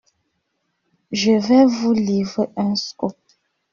Je 1.11 1.31
vais 1.33 1.63
vous 1.67 1.93
livrer 1.93 2.49
un 2.57 2.73
scoop. 2.73 3.15